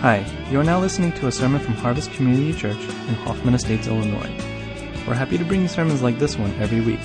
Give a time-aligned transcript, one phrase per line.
[0.00, 3.88] Hi, you are now listening to a sermon from Harvest Community Church in Hoffman Estates,
[3.88, 4.30] Illinois.
[5.08, 7.00] We're happy to bring you sermons like this one every week.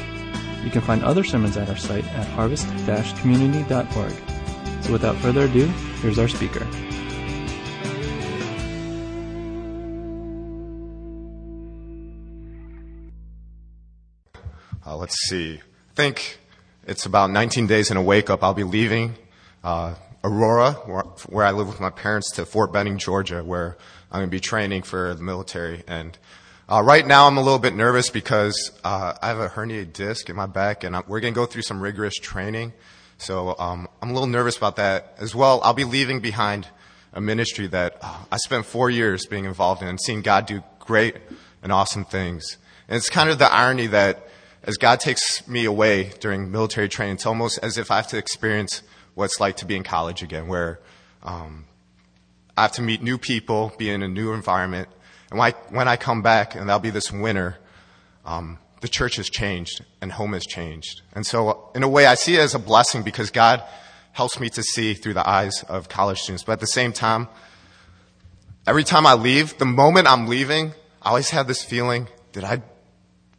[0.63, 4.13] You can find other sermons at our site at harvest-community.org.
[4.83, 5.65] So without further ado,
[6.03, 6.67] here's our speaker.
[14.85, 15.55] Uh, let's see.
[15.55, 16.37] I think
[16.85, 18.43] it's about 19 days in a wake up.
[18.43, 19.15] I'll be leaving
[19.63, 20.71] uh, Aurora,
[21.27, 23.75] where, I live with my parents, to Fort Benning, Georgia, where
[24.09, 25.83] I'm going to be training for the military.
[25.85, 26.17] And
[26.69, 30.29] uh, right now, I'm a little bit nervous because uh, I have a herniated disc
[30.29, 32.71] in my back, and I'm, we're going to go through some rigorous training.
[33.17, 35.59] So um, I'm a little nervous about that as well.
[35.61, 36.69] I'll be leaving behind
[37.11, 40.63] a ministry that uh, I spent four years being involved in and seeing God do
[40.79, 41.17] great
[41.61, 42.57] and awesome things.
[42.87, 44.29] And it's kind of the irony that
[44.63, 48.17] as God takes me away during military training, it's almost as if I have to
[48.17, 48.83] experience
[49.15, 50.79] what it's like to be in college again, where
[51.23, 51.65] um,
[52.57, 54.89] I have to meet new people, be in a new environment.
[55.29, 57.57] And when I, when I come back, and that'll be this winter,
[58.25, 61.01] um, the church has changed and home has changed.
[61.13, 63.63] And so, in a way, I see it as a blessing because God
[64.11, 66.43] helps me to see through the eyes of college students.
[66.43, 67.27] But at the same time,
[68.67, 72.61] every time I leave, the moment I'm leaving, I always have this feeling, did I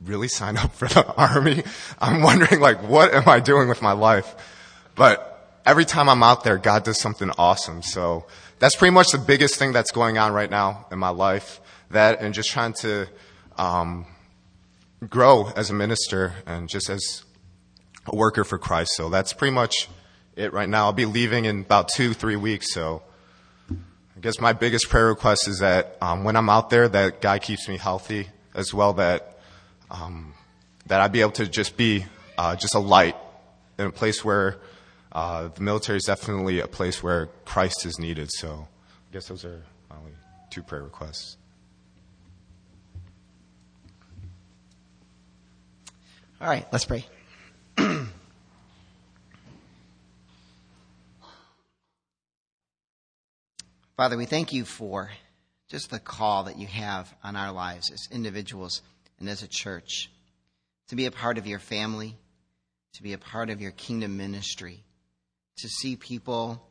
[0.03, 1.63] really sign up for the army?
[1.98, 4.35] I'm wondering, like, what am I doing with my life?
[4.95, 5.34] But
[5.65, 7.83] every time I'm out there, God does something awesome.
[7.83, 8.27] So
[8.59, 11.61] that's pretty much the biggest thing that's going on right now in my life.
[11.91, 13.07] That and just trying to
[13.57, 14.07] um,
[15.09, 17.25] grow as a minister and just as
[18.07, 18.92] a worker for Christ.
[18.97, 19.89] So that's pretty much
[20.37, 20.87] it right now.
[20.87, 22.73] I'll be leaving in about two, three weeks.
[22.73, 23.03] So
[23.70, 27.42] I guess my biggest prayer request is that um, when I'm out there, that God
[27.42, 28.95] keeps me healthy as well.
[28.95, 29.39] That
[29.91, 30.35] um,
[30.87, 33.17] that I'd be able to just be uh, just a light
[33.79, 34.59] in a place where
[35.15, 38.31] uh, the military is definitely a place where Christ is needed.
[38.33, 40.12] So I guess those are my only
[40.51, 41.37] two prayer requests.
[46.41, 47.07] All right, let's pray.
[53.96, 55.11] Father, we thank you for
[55.69, 58.83] just the call that you have on our lives as individuals
[59.19, 60.11] and as a church
[60.89, 62.17] to be a part of your family,
[62.95, 64.83] to be a part of your kingdom ministry,
[65.59, 66.67] to see people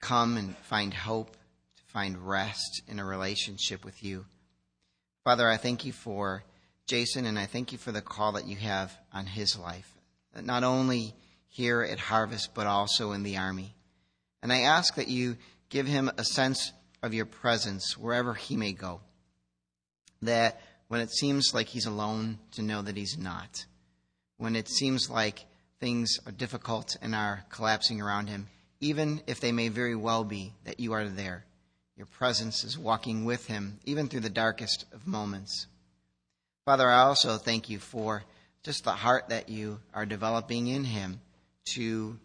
[0.00, 1.32] come and find hope,
[1.76, 4.26] to find rest in a relationship with you.
[5.24, 6.44] Father, I thank you for
[6.86, 9.90] Jason and I thank you for the call that you have on his life,
[10.40, 11.14] not only
[11.48, 13.74] here at Harvest, but also in the Army.
[14.42, 15.36] And I ask that you
[15.68, 16.72] give him a sense
[17.02, 19.00] of your presence wherever he may go.
[20.22, 23.64] That when it seems like he's alone, to know that he's not.
[24.36, 25.44] When it seems like
[25.80, 28.48] things are difficult and are collapsing around him,
[28.80, 31.44] even if they may very well be, that you are there.
[31.96, 35.66] Your presence is walking with him, even through the darkest of moments.
[36.64, 38.24] Father, I also thank you for
[38.62, 41.20] just the heart that you are developing in him
[41.74, 42.18] to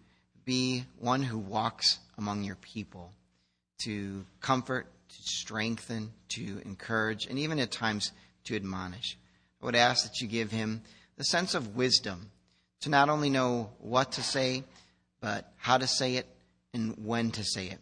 [0.43, 3.11] be one who walks among your people,
[3.83, 8.11] to comfort, to strengthen, to encourage, and even at times
[8.45, 9.17] to admonish.
[9.61, 10.81] I would ask that you give him
[11.17, 12.31] the sense of wisdom
[12.81, 14.63] to not only know what to say,
[15.21, 16.27] but how to say it
[16.73, 17.79] and when to say it.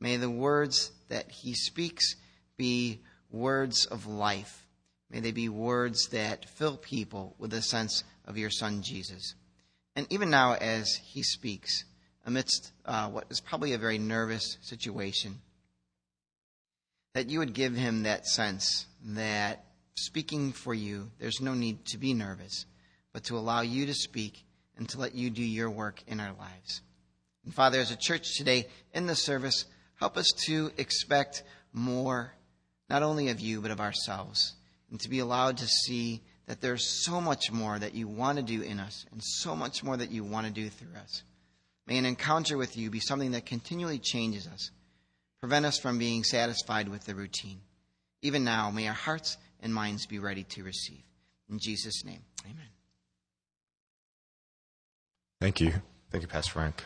[0.00, 2.16] May the words that he speaks
[2.56, 4.66] be words of life.
[5.10, 9.34] May they be words that fill people with a sense of your son Jesus.
[9.94, 11.84] And even now, as he speaks,
[12.24, 15.40] amidst uh, what is probably a very nervous situation,
[17.14, 19.64] that you would give him that sense that
[19.94, 22.64] speaking for you, there's no need to be nervous,
[23.12, 24.44] but to allow you to speak
[24.76, 26.82] and to let you do your work in our lives.
[27.44, 29.64] And Father, as a church today in the service,
[29.96, 31.42] help us to expect
[31.72, 32.32] more,
[32.88, 34.54] not only of you, but of ourselves,
[34.90, 38.44] and to be allowed to see that there's so much more that you want to
[38.44, 41.22] do in us and so much more that you want to do through us.
[41.86, 44.70] May an encounter with you be something that continually changes us,
[45.40, 47.60] prevent us from being satisfied with the routine.
[48.22, 51.02] Even now, may our hearts and minds be ready to receive.
[51.50, 52.68] In Jesus' name, amen.
[55.42, 55.72] Thank you.
[56.12, 56.84] Thank you, Pastor Frank.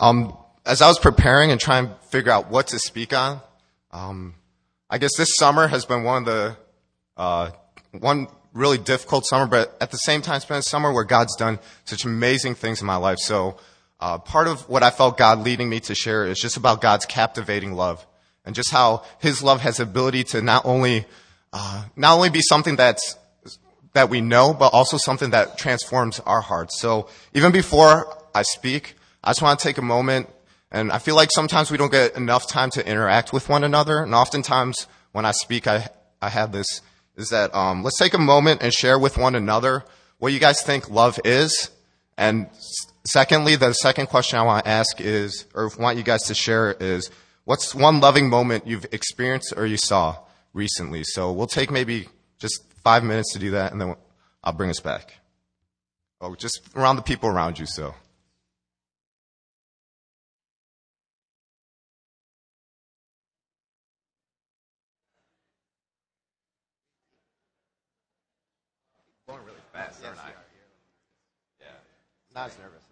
[0.00, 3.40] Um, as I was preparing and trying to figure out what to speak on,
[3.92, 4.34] um,
[4.90, 6.56] I guess this summer has been one of the
[7.16, 7.50] uh,
[7.92, 11.36] one really difficult summer, but at the same time, it's been a summer where God's
[11.36, 13.18] done such amazing things in my life.
[13.18, 13.58] So,
[14.00, 17.06] uh, part of what I felt God leading me to share is just about God's
[17.06, 18.04] captivating love
[18.44, 21.06] and just how His love has ability to not only
[21.52, 23.16] uh, not only be something that's
[23.92, 26.80] that we know, but also something that transforms our hearts.
[26.80, 30.28] So even before I speak, I just want to take a moment
[30.72, 34.02] And I feel like sometimes we don't get enough time to interact with one another.
[34.02, 35.88] And oftentimes when I speak, I,
[36.22, 36.80] I have this,
[37.14, 39.84] is that, um, let's take a moment and share with one another
[40.18, 41.70] what you guys think love is.
[42.16, 42.48] And
[43.04, 46.72] secondly, the second question I want to ask is, or want you guys to share
[46.72, 47.10] is,
[47.44, 50.16] what's one loving moment you've experienced or you saw
[50.54, 51.04] recently?
[51.04, 53.94] So we'll take maybe just five minutes to do that and then
[54.42, 55.14] I'll bring us back.
[56.20, 57.94] Oh, just around the people around you, so.
[69.26, 70.30] Going really fast, aren't I?
[71.60, 71.66] Yeah.
[72.34, 72.91] Not as nervous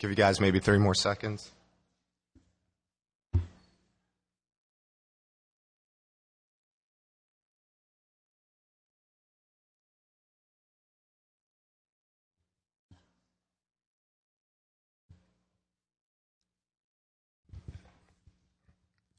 [0.00, 1.50] Give you guys maybe three more seconds.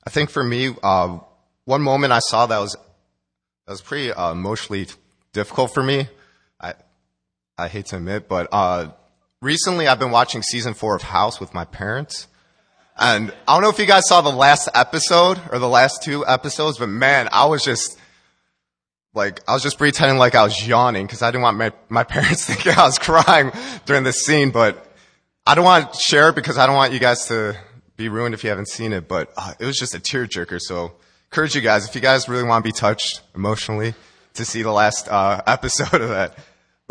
[0.03, 1.19] I think for me, uh,
[1.65, 2.75] one moment I saw that was
[3.67, 4.87] that was pretty uh, emotionally
[5.31, 6.07] difficult for me.
[6.59, 6.73] I
[7.55, 8.89] I hate to admit, but uh,
[9.41, 12.27] recently I've been watching season four of House with my parents.
[12.97, 16.25] And I don't know if you guys saw the last episode or the last two
[16.27, 17.99] episodes, but man, I was just
[19.13, 22.03] like, I was just pretending like I was yawning because I didn't want my, my
[22.05, 23.51] parents thinking I was crying
[23.85, 24.87] during this scene, but
[25.45, 27.57] I don't want to share it because I don't want you guys to
[27.97, 30.59] be ruined if you haven't seen it, but uh, it was just a tearjerker.
[30.59, 30.93] So
[31.31, 33.95] encourage you guys, if you guys really want to be touched emotionally
[34.35, 36.37] to see the last uh, episode of that.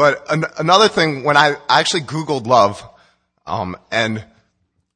[0.00, 2.82] But an- another thing, when I, I actually Googled love,
[3.46, 4.24] um, and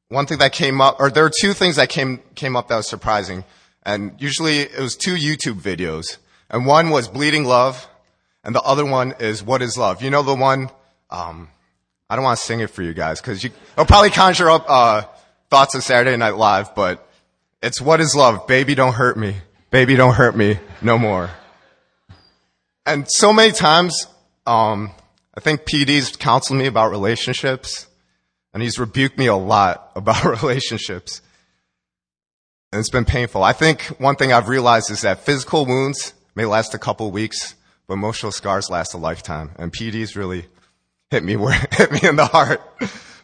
[0.08, 2.76] one thing that came up, or there were two things that came, came up that
[2.76, 3.44] was surprising.
[3.82, 6.16] And usually it was two YouTube videos.
[6.48, 7.86] And one was Bleeding Love,
[8.44, 10.00] and the other one is What is Love?
[10.00, 10.70] You know the one,
[11.10, 11.50] um,
[12.08, 14.64] I don't want to sing it for you guys, because you, it'll probably conjure up,
[14.66, 15.02] uh,
[15.50, 17.06] thoughts of Saturday Night Live, but
[17.62, 18.46] it's What is Love?
[18.46, 19.36] Baby, don't hurt me.
[19.70, 21.28] Baby, don't hurt me no more.
[22.86, 24.06] And so many times,
[24.46, 24.90] um,
[25.34, 27.86] I think PD's counseled me about relationships,
[28.52, 31.20] and he's rebuked me a lot about relationships.
[32.72, 33.42] And it's been painful.
[33.42, 37.54] I think one thing I've realized is that physical wounds may last a couple weeks,
[37.86, 39.52] but emotional scars last a lifetime.
[39.56, 40.46] And PD's really
[41.10, 42.60] hit me where hit me in the heart.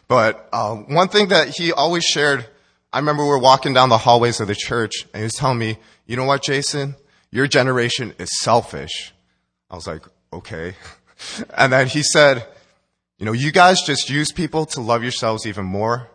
[0.07, 2.45] But uh, one thing that he always shared,
[2.93, 5.57] I remember we were walking down the hallways of the church, and he was telling
[5.57, 6.95] me, "You know what, Jason?
[7.31, 9.13] Your generation is selfish."
[9.69, 10.75] I was like, "Okay."
[11.55, 12.47] And then he said,
[13.17, 16.09] "You know, you guys just use people to love yourselves even more,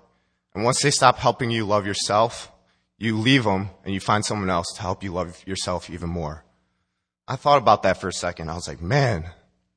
[0.55, 2.51] and once they stop helping you love yourself,
[2.99, 6.45] you leave them and you find someone else to help you love yourself even more."
[7.29, 8.51] I thought about that for a second.
[8.51, 9.31] I was like, "Man,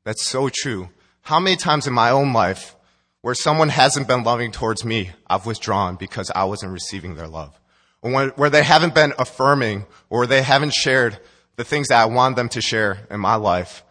[0.03, 0.89] that's so true."
[1.23, 2.75] How many times in my own life
[3.21, 7.59] where someone hasn't been loving towards me, I've withdrawn because I wasn't receiving their love.
[8.01, 11.19] Or where they haven't been affirming or they haven't shared
[11.57, 13.83] the things that I want them to share in my life,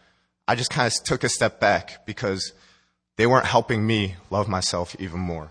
[0.49, 2.55] I just kind of took a step back because
[3.19, 5.51] they weren't helping me love myself even more.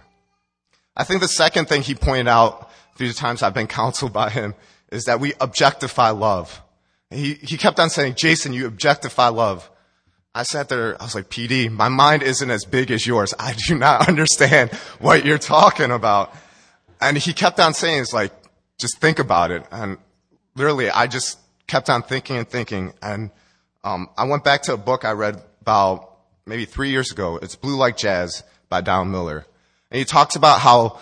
[0.95, 4.31] I think the second thing he pointed out through the times I've been counseled by
[4.31, 4.55] him
[4.91, 6.63] is that we objectify love.
[7.11, 9.69] He, he kept on saying, Jason, you objectify love.
[10.33, 13.35] I sat there, I was like, PD, my mind isn't as big as yours.
[13.39, 16.33] I do not understand what you're talking about.
[16.99, 18.33] And he kept on saying, it's like,
[18.79, 19.63] just think about it.
[19.71, 19.97] And
[20.55, 21.37] literally, I just
[21.67, 22.93] kept on thinking and thinking.
[23.01, 23.29] And
[23.87, 27.37] um, I went back to a book I read about maybe three years ago.
[27.41, 29.45] It's Blue Like Jazz by Don Miller.
[29.89, 30.99] And he talks about how,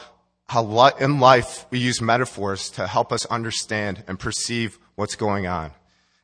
[0.47, 5.71] how in life we use metaphors to help us understand and perceive what's going on.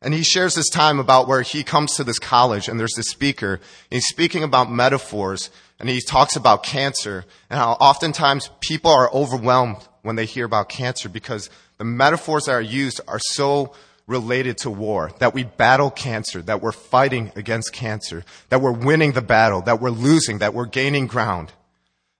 [0.04, 3.10] And he shares this time about where he comes to this college and there's this
[3.10, 3.54] speaker.
[3.56, 5.50] And he's speaking about metaphors
[5.80, 10.70] and he talks about cancer and how oftentimes people are overwhelmed when they hear about
[10.70, 11.50] cancer because
[11.80, 13.74] the metaphors that are used are so
[14.12, 19.14] related to war, that we battle cancer, that we're fighting against cancer, that we're winning
[19.14, 21.52] the battle, that we're losing, that we're gaining ground.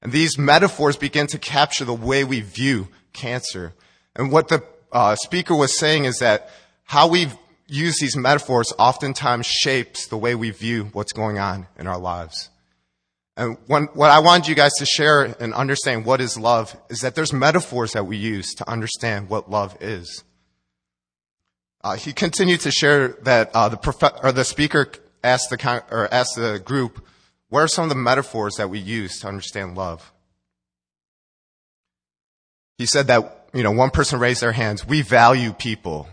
[0.02, 3.74] And these metaphors begin to capture the way we view cancer.
[4.16, 6.50] And what the uh, speaker was saying is that
[6.86, 7.28] how we
[7.68, 12.50] use these metaphors oftentimes shapes the way we view what's going on in our lives.
[13.38, 17.00] And when, what I wanted you guys to share and understand what is love is
[17.00, 20.24] that there's metaphors that we use to understand what love is.
[21.84, 24.92] Uh, he continued to share that uh, the prof- or the speaker
[25.24, 27.06] asked the con- or asked the group,
[27.50, 30.12] "What are some of the metaphors that we use to understand love?"
[32.78, 34.86] He said that you know one person raised their hands.
[34.86, 36.08] We value people.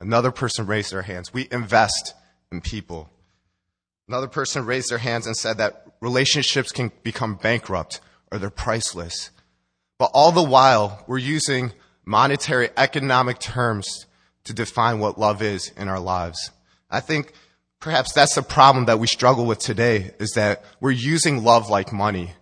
[0.00, 1.32] Another person raised their hands.
[1.34, 2.14] We invest
[2.50, 3.10] in people.
[4.08, 8.00] Another person raised their hands and said that relationships can become bankrupt
[8.32, 9.30] or they're priceless.
[9.98, 11.72] But all the while, we're using
[12.06, 14.06] monetary economic terms
[14.44, 16.50] to define what love is in our lives.
[16.90, 17.32] I think
[17.78, 21.92] perhaps that's the problem that we struggle with today is that we're using love like
[21.92, 22.32] money.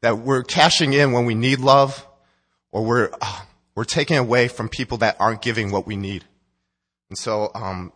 [0.00, 2.06] That we're cashing in when we need love
[2.72, 3.40] or we're, uh,
[3.74, 6.24] we're taking away from people that aren't giving what we need.
[7.08, 7.92] And so, um,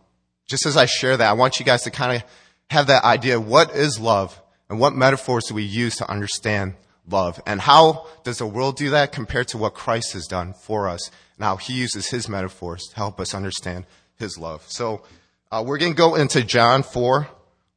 [0.47, 2.23] just as I share that, I want you guys to kind of
[2.69, 6.75] have that idea what is love and what metaphors do we use to understand
[7.09, 10.87] love and how does the world do that compared to what Christ has done for
[10.89, 13.85] us now he uses his metaphors to help us understand
[14.17, 14.63] his love.
[14.67, 15.03] So
[15.51, 17.27] uh, we're going to go into John 4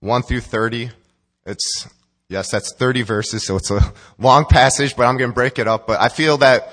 [0.01, 0.91] 1 through 30
[1.47, 1.89] it's
[2.29, 5.69] yes that's 30 verses so it's a long passage but I'm going to break it
[5.69, 5.87] up.
[5.87, 6.73] But I feel that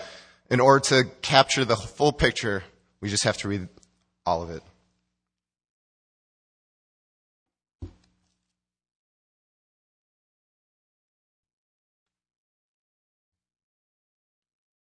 [0.50, 2.63] in order to capture the full picture
[3.01, 3.67] we just have to read
[4.25, 4.63] all of it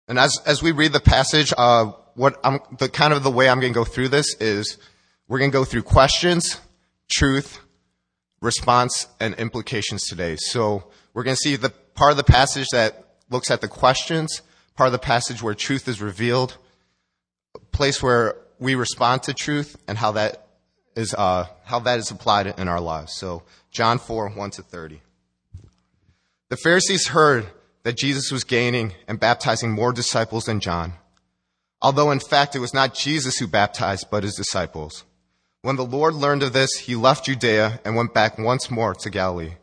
[0.08, 3.50] And as, as we read the passage, uh, what I'm, the kind of the way
[3.50, 4.78] I'm going to go through this is
[5.28, 6.60] we're going to go through questions,
[7.10, 7.60] truth,
[8.42, 10.36] response, and implications today.
[10.38, 14.42] So we're going to see the part of the passage that looks at the questions,
[14.76, 16.58] part of the passage where truth is revealed,
[17.72, 20.48] place where we respond to truth, and how that
[20.96, 23.14] is uh, how that is applied in our lives.
[23.16, 25.02] So John 4, 1 to 30.
[26.50, 27.48] The Pharisees heard
[27.84, 30.94] that Jesus was gaining and baptizing more disciples than John,
[31.82, 35.04] although in fact it was not Jesus who baptized, but his disciples.
[35.62, 39.10] When the Lord learned of this, he left Judea and went back once more to
[39.10, 39.56] Galilee.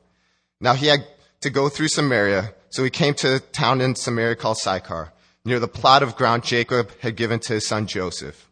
[0.61, 1.07] Now he had
[1.41, 5.13] to go through Samaria, so he came to a town in Samaria called Sychar,
[5.45, 8.51] near the plot of ground Jacob had given to his son Joseph.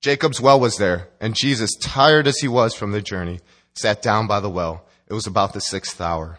[0.00, 3.40] Jacob's well was there, and Jesus, tired as he was from the journey,
[3.74, 4.84] sat down by the well.
[5.08, 6.38] It was about the sixth hour.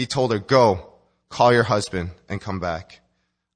[0.00, 0.94] He told her, Go,
[1.28, 3.00] call your husband and come back.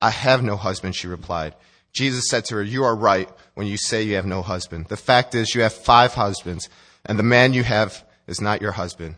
[0.03, 1.55] I have no husband, she replied.
[1.95, 4.89] Jesus said to her, You are right when you say you have no husband.
[4.89, 6.69] The fact is, you have five husbands,
[7.07, 9.17] and the man you have is not your husband.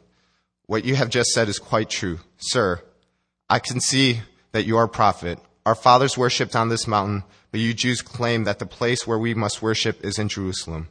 [0.66, 2.21] What you have just said is quite true.
[2.37, 2.80] Sir,
[3.50, 4.21] I can see
[4.52, 5.40] that you are a prophet.
[5.64, 9.35] Our fathers worshipped on this mountain, but you Jews claim that the place where we
[9.35, 10.90] must worship is in Jerusalem.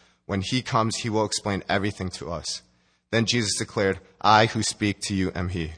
[0.31, 2.61] When he comes, he will explain everything to us.
[3.11, 5.73] Then Jesus declared, I who speak to you am he.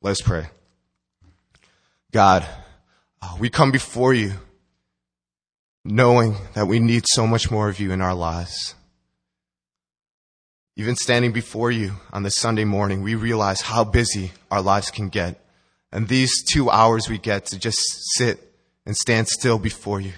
[0.00, 0.50] Let's pray.
[2.12, 2.46] God,
[3.20, 4.34] uh, we come before you
[5.84, 8.76] knowing that we need so much more of you in our lives.
[10.76, 15.08] Even standing before you on this Sunday morning, we realize how busy our lives can
[15.08, 15.44] get.
[15.90, 17.80] And these two hours we get to just
[18.14, 18.38] sit
[18.86, 20.12] and stand still before you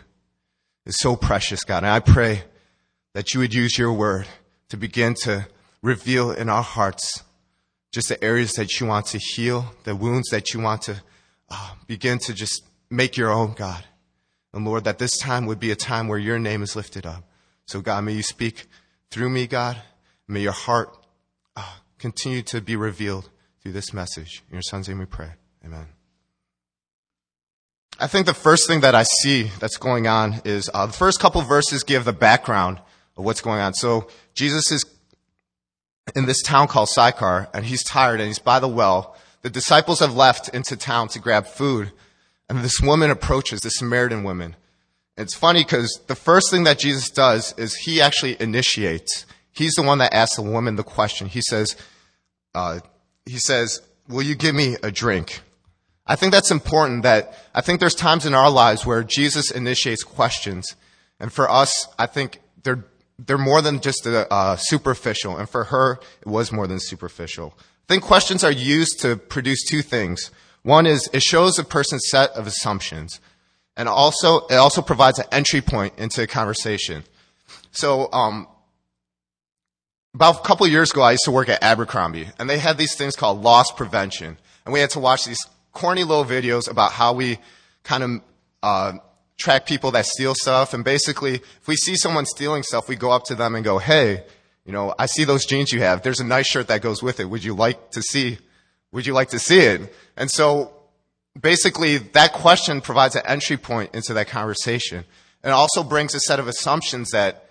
[0.85, 1.85] is so precious, God.
[1.85, 2.45] And I pray
[3.15, 4.27] that you would use your word
[4.69, 5.47] to begin to
[5.83, 7.23] reveal in our hearts
[7.93, 11.03] just the areas that you want to heal, the wounds that you want to
[11.51, 13.85] uh, begin to just make your own, God.
[14.55, 17.25] And Lord, that this time would be a time where your name is lifted up.
[17.67, 18.67] So God, may you speak
[19.11, 19.81] through me, God.
[20.27, 20.97] May your heart
[21.55, 23.29] uh, continue to be revealed
[23.61, 24.43] through this message.
[24.49, 25.33] In your son's name we pray.
[25.65, 25.87] Amen.
[28.01, 31.21] I think the first thing that I see that's going on is uh, the first
[31.21, 32.81] couple verses give the background
[33.17, 33.75] of what's going on.
[33.75, 34.85] So Jesus is
[36.15, 39.17] in this town called Sychar, and he's tired and he's by the well.
[39.43, 41.93] The disciples have left into town to grab food,
[42.49, 44.57] and this woman approaches, the Samaritan woman.
[45.17, 49.27] It's funny because the first thing that Jesus does is he actually initiates.
[49.53, 51.27] He's the one that asks the woman the question.
[51.27, 51.77] He says,
[52.55, 52.81] uh,
[53.27, 55.43] he says, will you give me a drink?
[56.07, 60.03] I think that's important that I think there's times in our lives where Jesus initiates
[60.03, 60.75] questions.
[61.21, 62.85] And for us, I think they're,
[63.27, 65.37] they're more than just a, uh, superficial.
[65.37, 67.55] And for her, it was more than superficial.
[67.59, 70.31] I think questions are used to produce two things.
[70.63, 73.21] One is it shows a person's set of assumptions.
[73.77, 77.05] And also, it also provides an entry point into a conversation.
[77.71, 78.47] So, um,
[80.15, 82.95] about a couple years ago, I used to work at Abercrombie, and they had these
[82.95, 84.37] things called loss prevention.
[84.67, 85.39] And we had to watch these
[85.73, 87.39] corny little videos about how we
[87.83, 88.11] kind of
[88.63, 88.93] uh,
[89.39, 90.75] track people that steal stuff.
[90.75, 93.79] And basically, if we see someone stealing stuff, we go up to them and go,
[93.79, 94.25] "Hey,
[94.65, 96.03] you know, I see those jeans you have.
[96.03, 97.27] There's a nice shirt that goes with it.
[97.27, 98.39] Would you like to see?
[98.93, 100.73] Would you like to see it?" And so,
[101.41, 105.05] basically, that question provides an entry point into that conversation,
[105.43, 107.49] and also brings a set of assumptions that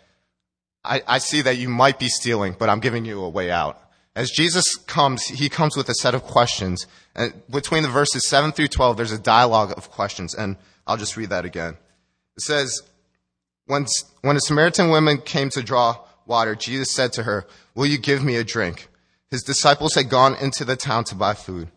[0.84, 3.80] I, I see that you might be stealing, but I'm giving you a way out.
[4.16, 6.86] As Jesus comes, he comes with a set of questions.
[7.16, 10.34] And between the verses 7 through 12, there's a dialogue of questions.
[10.34, 11.78] And I'll just read that again.
[12.38, 12.82] It says,
[13.66, 13.86] when,
[14.22, 18.24] when a Samaritan woman came to draw water, Jesus said to her, Will you give
[18.24, 18.88] me a drink?
[19.30, 21.70] His disciples had gone into the town to buy food.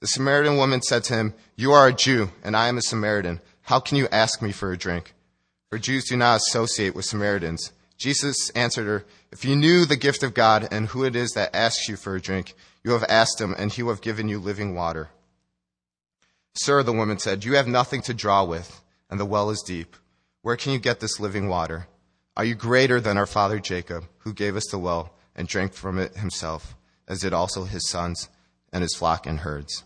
[0.00, 3.40] The Samaritan woman said to him, You are a Jew, and I am a Samaritan.
[3.62, 5.14] How can you ask me for a drink?
[5.70, 7.72] For Jews do not associate with Samaritans.
[7.98, 11.54] Jesus answered her, If you knew the gift of God and who it is that
[11.54, 14.38] asks you for a drink, you have asked him, and he will have given you
[14.38, 15.08] living water.
[16.56, 19.96] Sir, the woman said, You have nothing to draw with, and the well is deep.
[20.42, 21.88] Where can you get this living water?
[22.36, 25.98] Are you greater than our father Jacob, who gave us the well and drank from
[25.98, 26.76] it himself,
[27.08, 28.28] as did also his sons
[28.72, 29.84] and his flock and herds?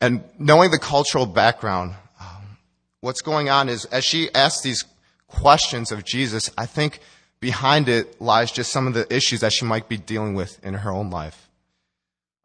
[0.00, 2.58] And knowing the cultural background, um,
[3.00, 4.84] what's going on is as she asks these
[5.26, 7.00] questions of Jesus, I think
[7.40, 10.74] behind it lies just some of the issues that she might be dealing with in
[10.74, 11.47] her own life.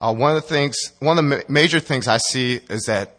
[0.04, 3.16] Uh, one of the things, one of the ma- major things I see is that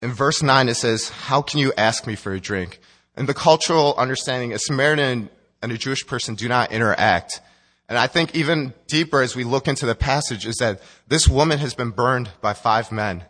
[0.00, 2.78] in verse 9 it says, How can you ask me for a drink?
[3.16, 5.28] In the cultural understanding, a Samaritan
[5.60, 7.40] and a Jewish person do not interact.
[7.88, 11.58] And I think even deeper as we look into the passage is that this woman
[11.58, 13.24] has been burned by five men.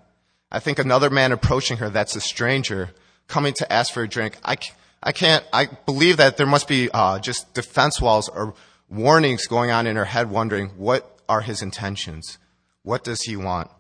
[0.51, 2.91] I think another man approaching her that's a stranger
[3.29, 4.37] coming to ask for a drink.
[4.45, 4.59] I,
[5.03, 8.53] I can't, I believe that there must be uh, just defense walls or
[8.93, 12.39] warnings going on in her head, wondering what are his intentions?
[12.83, 13.71] What does he want?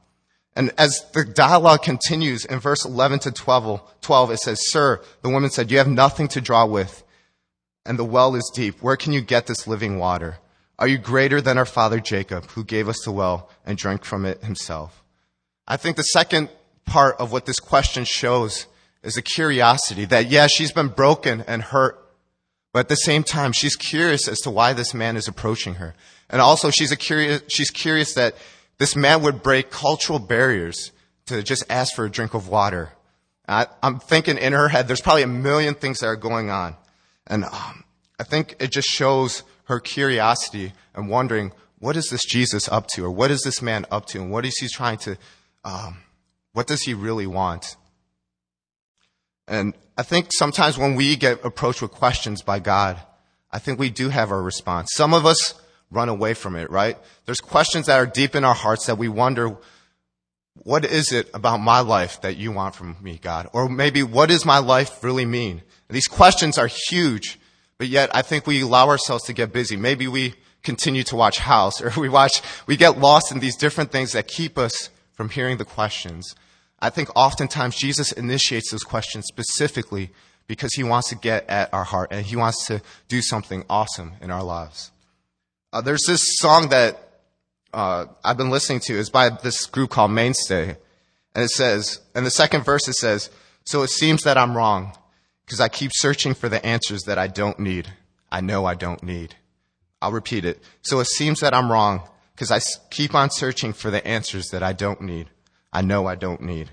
[0.54, 5.30] And as the dialogue continues in verse 11 to 12, 12, it says, Sir, the
[5.30, 7.02] woman said, You have nothing to draw with,
[7.86, 8.82] and the well is deep.
[8.82, 10.38] Where can you get this living water?
[10.78, 14.24] Are you greater than our father Jacob, who gave us the well and drank from
[14.24, 15.02] it himself?
[15.66, 16.48] I think the second
[16.84, 18.66] part of what this question shows
[19.02, 22.01] is a curiosity that, yeah, she's been broken and hurt,
[22.72, 25.94] but at the same time, she's curious as to why this man is approaching her.
[26.30, 28.34] And also, she's, curious, she's curious that
[28.78, 30.90] this man would break cultural barriers
[31.26, 32.92] to just ask for a drink of water.
[33.46, 36.76] I, am thinking in her head, there's probably a million things that are going on.
[37.26, 37.84] And um,
[38.18, 43.04] I think it just shows her curiosity and wondering, what is this Jesus up to?
[43.04, 44.20] Or what is this man up to?
[44.20, 45.18] And what is he trying to,
[45.64, 45.98] um,
[46.52, 47.76] what does he really want?
[49.46, 52.98] And I think sometimes when we get approached with questions by God,
[53.50, 54.90] I think we do have our response.
[54.94, 55.54] Some of us
[55.90, 56.96] run away from it, right?
[57.26, 59.56] There's questions that are deep in our hearts that we wonder,
[60.54, 63.48] what is it about my life that you want from me, God?
[63.52, 65.62] Or maybe what does my life really mean?
[65.88, 67.38] These questions are huge,
[67.76, 69.76] but yet I think we allow ourselves to get busy.
[69.76, 73.92] Maybe we continue to watch House or we watch, we get lost in these different
[73.92, 76.34] things that keep us from hearing the questions.
[76.82, 80.10] I think oftentimes Jesus initiates those questions specifically
[80.48, 84.14] because he wants to get at our heart and he wants to do something awesome
[84.20, 84.90] in our lives.
[85.72, 86.98] Uh, there's this song that
[87.72, 88.98] uh, I've been listening to.
[88.98, 90.76] It's by this group called Mainstay.
[91.36, 93.30] And it says, in the second verse, it says,
[93.64, 94.92] So it seems that I'm wrong
[95.46, 97.92] because I keep searching for the answers that I don't need.
[98.30, 99.36] I know I don't need.
[100.02, 100.60] I'll repeat it.
[100.82, 102.58] So it seems that I'm wrong because I
[102.90, 105.28] keep on searching for the answers that I don't need.
[105.72, 106.70] I know I don't need.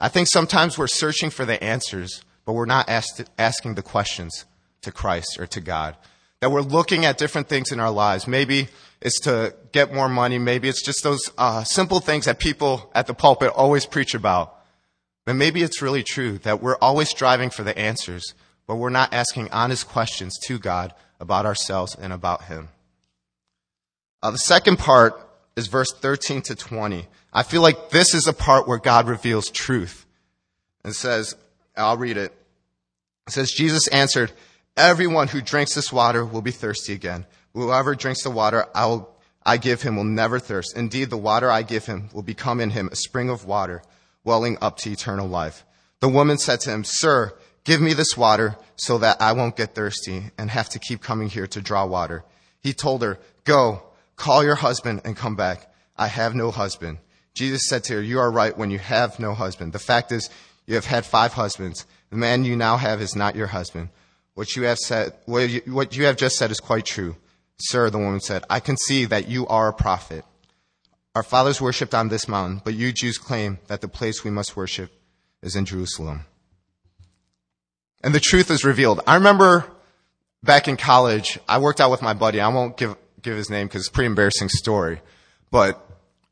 [0.00, 4.44] I think sometimes we're searching for the answers, but we're not asked, asking the questions
[4.82, 5.96] to Christ or to God.
[6.40, 8.26] That we're looking at different things in our lives.
[8.26, 8.68] Maybe
[9.00, 10.38] it's to get more money.
[10.38, 14.56] Maybe it's just those uh, simple things that people at the pulpit always preach about.
[15.26, 18.34] But maybe it's really true that we're always striving for the answers,
[18.66, 22.68] but we're not asking honest questions to God about ourselves and about Him.
[24.22, 25.20] Uh, the second part
[25.56, 27.06] is verse 13 to 20.
[27.32, 30.06] I feel like this is a part where God reveals truth.
[30.82, 31.34] and says,
[31.76, 32.32] I'll read it.
[33.26, 34.32] It says, Jesus answered,
[34.76, 37.26] Everyone who drinks this water will be thirsty again.
[37.52, 39.14] Whoever drinks the water I, will,
[39.44, 40.76] I give him will never thirst.
[40.76, 43.82] Indeed, the water I give him will become in him a spring of water,
[44.24, 45.64] welling up to eternal life.
[46.00, 49.74] The woman said to him, Sir, give me this water so that I won't get
[49.74, 52.24] thirsty and have to keep coming here to draw water.
[52.60, 53.82] He told her, Go,
[54.16, 55.70] call your husband and come back.
[55.96, 56.98] I have no husband.
[57.34, 59.72] Jesus said to her, You are right when you have no husband.
[59.72, 60.28] The fact is,
[60.66, 61.86] you have had five husbands.
[62.10, 63.88] The man you now have is not your husband.
[64.34, 67.16] What you have said, what you, what you have just said is quite true.
[67.58, 70.24] Sir, the woman said, I can see that you are a prophet.
[71.14, 74.56] Our fathers worshipped on this mountain, but you Jews claim that the place we must
[74.56, 74.92] worship
[75.42, 76.24] is in Jerusalem.
[78.02, 79.00] And the truth is revealed.
[79.06, 79.66] I remember
[80.42, 82.40] back in college, I worked out with my buddy.
[82.40, 85.00] I won't give, give his name because it's a pretty embarrassing story.
[85.50, 85.84] But,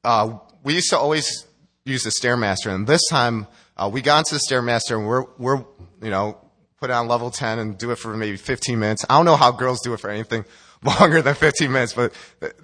[0.04, 1.46] uh, we used to always
[1.84, 2.74] use the Stairmaster.
[2.74, 5.64] And this time, uh, we got into the Stairmaster and we're, we're,
[6.02, 6.38] you know,
[6.78, 9.04] put on level 10 and do it for maybe 15 minutes.
[9.08, 10.44] I don't know how girls do it for anything
[10.82, 12.12] longer than 15 minutes, but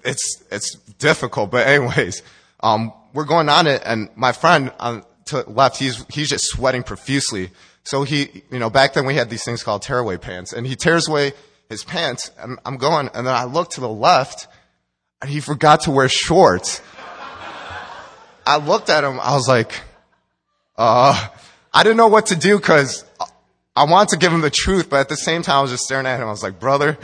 [0.03, 1.51] it's, it's difficult.
[1.51, 2.23] But anyways,
[2.61, 6.83] um, we're going on it and my friend on to left, he's, he's just sweating
[6.83, 7.49] profusely.
[7.83, 10.75] So he, you know, back then we had these things called tearaway pants and he
[10.75, 11.33] tears away
[11.67, 14.47] his pants and I'm going and then I look to the left
[15.21, 16.81] and he forgot to wear shorts.
[18.45, 19.71] I looked at him, I was like,
[20.77, 21.27] uh,
[21.73, 23.03] I didn't know what to do because
[23.75, 25.83] I wanted to give him the truth, but at the same time I was just
[25.83, 26.27] staring at him.
[26.27, 26.97] I was like, brother,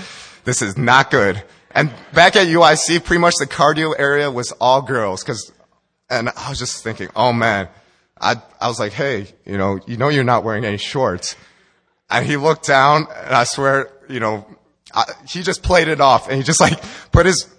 [0.43, 1.41] this is not good.
[1.71, 5.51] And back at UIC, pretty much the cardio area was all girls because,
[6.10, 7.69] and I was just thinking, oh man,
[8.19, 11.36] I, I was like, hey, you know, you know you're not wearing any shorts.
[12.10, 14.45] And he looked down and I swear, you know,
[14.93, 17.49] I, he just played it off and he just like put his,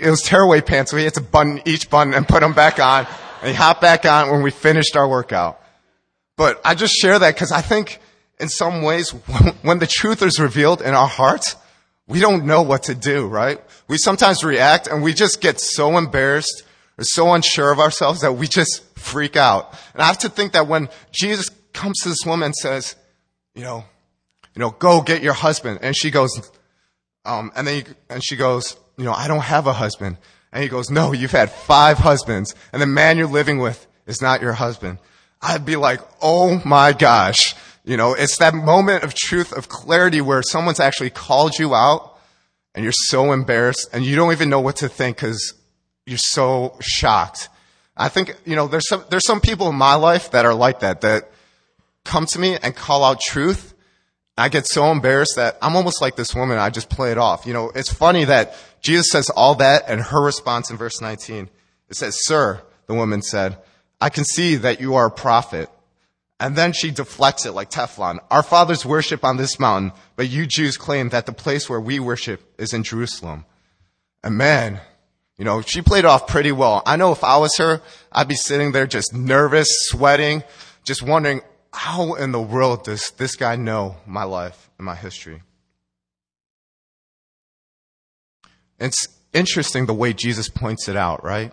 [0.00, 2.78] it was tearaway pants, so he had to button each button and put them back
[2.78, 3.06] on.
[3.46, 5.62] And hopped back on when we finished our workout.
[6.36, 8.00] But I just share that because I think
[8.40, 9.10] in some ways,
[9.62, 11.54] when the truth is revealed in our hearts,
[12.08, 13.60] we don't know what to do, right?
[13.86, 16.64] We sometimes react and we just get so embarrassed
[16.98, 19.72] or so unsure of ourselves that we just freak out.
[19.92, 22.96] And I have to think that when Jesus comes to this woman and says,
[23.54, 23.84] you know,
[24.56, 25.80] you know, go get your husband.
[25.82, 26.50] And she goes,
[27.24, 30.16] um, and then, he, and she goes, you know, I don't have a husband.
[30.56, 34.22] And he goes, no, you've had five husbands and the man you're living with is
[34.22, 34.96] not your husband.
[35.42, 37.54] I'd be like, oh my gosh.
[37.84, 42.18] You know, it's that moment of truth, of clarity where someone's actually called you out
[42.74, 45.52] and you're so embarrassed and you don't even know what to think because
[46.06, 47.50] you're so shocked.
[47.94, 50.80] I think, you know, there's some, there's some people in my life that are like
[50.80, 51.30] that, that
[52.02, 53.74] come to me and call out truth.
[54.38, 56.56] I get so embarrassed that I'm almost like this woman.
[56.58, 57.44] I just play it off.
[57.44, 61.50] You know, it's funny that Jesus says all that and her response in verse 19,
[61.88, 63.58] it says, sir, the woman said,
[64.00, 65.68] I can see that you are a prophet.
[66.38, 68.20] And then she deflects it like Teflon.
[68.30, 71.98] Our fathers worship on this mountain, but you Jews claim that the place where we
[71.98, 73.44] worship is in Jerusalem.
[74.22, 74.80] And man,
[75.36, 76.82] you know, she played off pretty well.
[76.86, 80.44] I know if I was her, I'd be sitting there just nervous, sweating,
[80.84, 81.40] just wondering,
[81.72, 85.42] how in the world does this guy know my life and my history?
[88.78, 91.52] It's interesting the way Jesus points it out, right?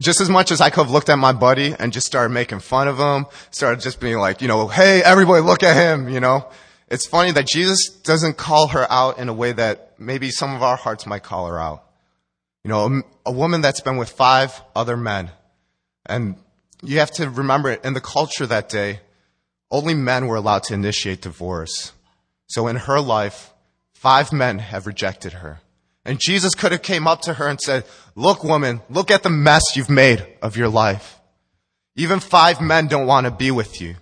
[0.00, 2.60] just as much as I could have looked at my buddy and just started making
[2.60, 6.20] fun of him, started just being like, you know, hey, everybody look at him, you
[6.20, 6.48] know.
[6.88, 10.62] It's funny that Jesus doesn't call her out in a way that maybe some of
[10.62, 11.84] our hearts might call her out.
[12.64, 15.30] You know, a, woman that's been with five other men.
[16.06, 16.36] And
[16.82, 19.00] you have to remember in the culture that day,
[19.70, 21.92] only men were allowed to initiate divorce.
[22.46, 23.52] So in her life,
[23.94, 25.60] five men have rejected her.
[26.04, 27.84] And Jesus could have came up to her and said,
[28.14, 31.18] look woman, look at the mess you've made of your life.
[31.96, 33.96] Even five men don't want to be with you.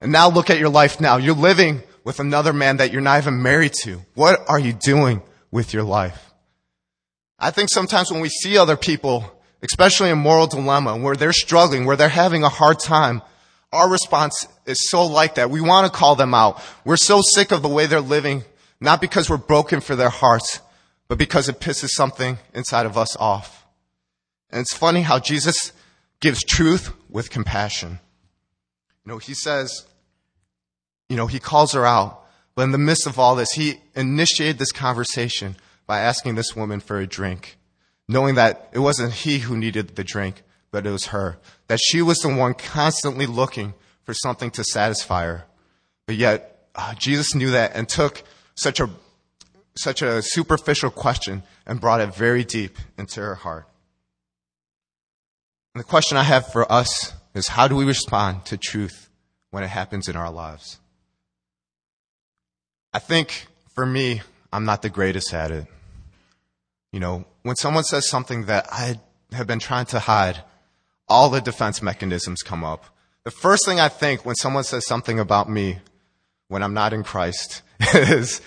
[0.00, 1.18] And now look at your life now.
[1.18, 4.00] You're living with another man that you're not even married to.
[4.14, 6.32] What are you doing with your life?
[7.38, 9.30] I think sometimes when we see other people,
[9.62, 13.22] especially in moral dilemma, where they're struggling, where they're having a hard time,
[13.72, 15.50] our response is so like that.
[15.50, 16.62] We want to call them out.
[16.84, 18.44] We're so sick of the way they're living,
[18.80, 20.60] not because we're broken for their hearts,
[21.08, 23.66] but because it pisses something inside of us off.
[24.50, 25.72] And it's funny how Jesus
[26.20, 27.98] gives truth with compassion.
[29.04, 29.86] You know, he says,
[31.08, 34.58] you know, he calls her out, but in the midst of all this, he initiated
[34.58, 37.58] this conversation by asking this woman for a drink,
[38.08, 41.38] knowing that it wasn't he who needed the drink, but it was her.
[41.68, 45.44] That she was the one constantly looking for something to satisfy her.
[46.06, 48.22] But yet, uh, Jesus knew that and took
[48.54, 48.90] such a,
[49.76, 53.68] such a superficial question and brought it very deep into her heart.
[55.74, 59.10] And the question I have for us is how do we respond to truth
[59.50, 60.78] when it happens in our lives?
[62.94, 65.66] I think for me, I'm not the greatest at it.
[66.92, 68.98] You know, when someone says something that I
[69.32, 70.42] have been trying to hide,
[71.08, 72.86] all the defense mechanisms come up.
[73.24, 75.80] The first thing I think when someone says something about me
[76.48, 77.62] when I'm not in Christ
[77.94, 78.40] is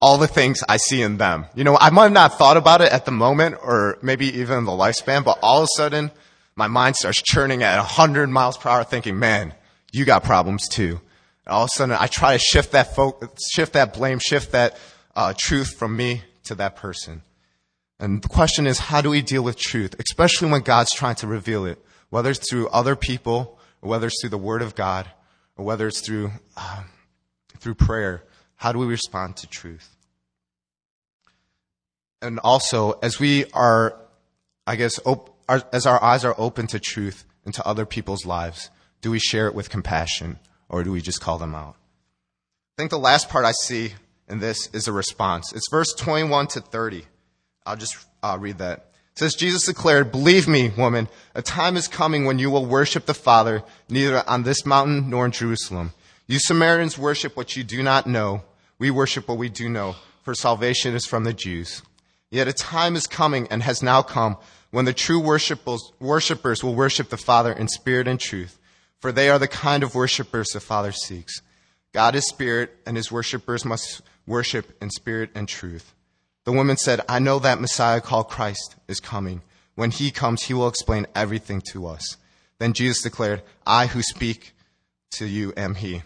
[0.00, 1.46] all the things I see in them.
[1.54, 4.58] You know, I might have not thought about it at the moment or maybe even
[4.58, 6.10] in the lifespan, but all of a sudden
[6.56, 9.54] my mind starts churning at 100 miles per hour thinking, man,
[9.92, 11.00] you got problems too.
[11.44, 13.18] And all of a sudden I try to shift that fo-
[13.52, 14.78] shift that blame, shift that
[15.14, 17.22] uh, truth from me to that person.
[17.98, 21.26] And the question is, how do we deal with truth, especially when God's trying to
[21.26, 25.10] reveal it, whether it's through other people, or whether it's through the Word of God,
[25.56, 26.84] or whether it's through uh,
[27.58, 28.24] through prayer?
[28.60, 29.88] How do we respond to truth?
[32.20, 33.96] And also, as we are,
[34.66, 38.26] I guess, op- our, as our eyes are open to truth and to other people's
[38.26, 38.68] lives,
[39.00, 41.76] do we share it with compassion, or do we just call them out?
[42.76, 43.94] I think the last part I see
[44.28, 45.54] in this is a response.
[45.54, 47.06] It's verse 21 to 30.
[47.64, 48.90] I'll just uh, read that.
[49.12, 53.06] It says, Jesus declared, Believe me, woman, a time is coming when you will worship
[53.06, 55.94] the Father neither on this mountain nor in Jerusalem.
[56.26, 58.42] You Samaritans worship what you do not know.
[58.80, 61.82] We worship what we do know, for salvation is from the Jews.
[62.30, 64.38] Yet a time is coming and has now come
[64.70, 68.58] when the true worshippers will worship the Father in spirit and truth,
[68.98, 71.42] for they are the kind of worshippers the Father seeks.
[71.92, 75.92] God is spirit, and his worshippers must worship in spirit and truth.
[76.44, 79.42] The woman said, I know that Messiah called Christ is coming.
[79.74, 82.16] When he comes, he will explain everything to us.
[82.58, 84.54] Then Jesus declared, I who speak
[85.16, 86.02] to you am he.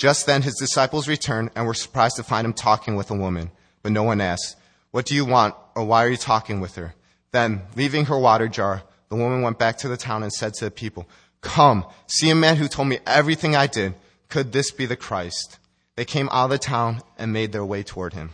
[0.00, 3.50] Just then his disciples returned and were surprised to find him talking with a woman.
[3.82, 4.56] But no one asked,
[4.92, 6.94] What do you want, or why are you talking with her?
[7.32, 10.64] Then, leaving her water jar, the woman went back to the town and said to
[10.64, 11.06] the people,
[11.42, 13.94] Come, see a man who told me everything I did.
[14.28, 15.58] Could this be the Christ?
[15.96, 18.30] They came out of the town and made their way toward him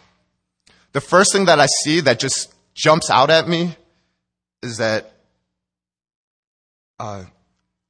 [0.96, 3.76] the first thing that I see that just jumps out at me
[4.62, 5.12] is that
[6.98, 7.24] uh,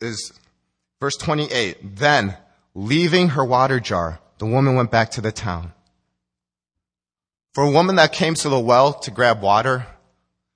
[0.01, 0.33] is
[1.01, 1.95] verse 28.
[1.95, 2.37] Then,
[2.77, 5.73] leaving her water jar, the woman went back to the town.
[7.55, 9.87] For a woman that came to the well to grab water,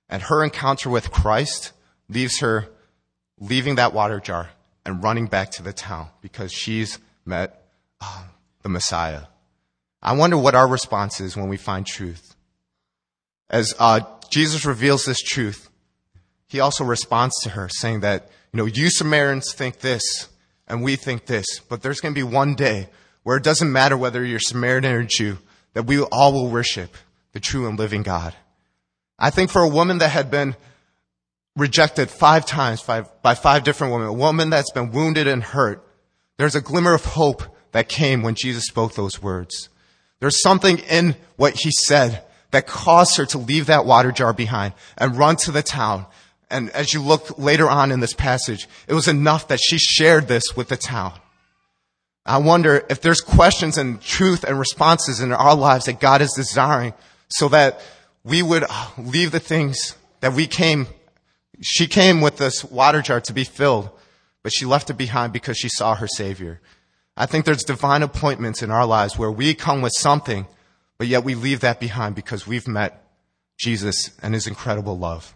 [0.07, 1.71] and her encounter with Christ
[2.07, 2.69] leaves her
[3.39, 4.51] leaving that water jar
[4.85, 7.65] and running back to the town because she's met
[7.99, 8.23] uh,
[8.61, 9.23] the Messiah.
[10.01, 12.35] I wonder what our response is when we find truth
[13.51, 15.69] as uh, Jesus reveals this truth,
[16.47, 20.29] he also responds to her, saying that, you know, you Samaritans think this,
[20.71, 22.87] and we think this, but there's going to be one day
[23.23, 25.37] where it doesn't matter whether you're Samaritan or Jew,
[25.73, 26.95] that we all will worship
[27.33, 28.33] the true and living God.
[29.19, 30.55] I think for a woman that had been
[31.57, 33.03] rejected five times by,
[33.35, 35.85] five different women, a woman that's been wounded and hurt,
[36.37, 39.67] there's a glimmer of hope that came when Jesus spoke those words.
[40.21, 44.73] There's something in what he said that caused her to leave that water jar behind
[44.97, 46.05] and run to the town.
[46.51, 50.27] And as you look later on in this passage, it was enough that she shared
[50.27, 51.13] this with the town.
[52.25, 56.33] I wonder if there's questions and truth and responses in our lives that God is
[56.35, 56.93] desiring
[57.29, 57.81] so that
[58.23, 60.85] we would uh, leave the things that we came,
[61.61, 63.89] she came with this water jar to be filled,
[64.43, 66.61] but she left it behind because she saw her Savior.
[67.17, 70.45] I think there's divine appointments in our lives where we come with something
[71.01, 73.03] but yet we leave that behind because we've met
[73.57, 75.35] Jesus and his incredible love.